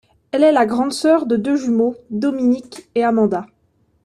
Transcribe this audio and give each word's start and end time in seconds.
Elle 0.31 0.41
est 0.43 0.51
la 0.51 0.65
grande 0.65 0.93
sœur 0.93 1.27
de 1.27 1.35
deux 1.37 1.55
jumeaux 1.57 1.95
Dominic 2.09 2.89
et 2.95 3.03
Amanda. 3.03 3.45